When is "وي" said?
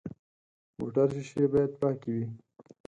2.15-2.25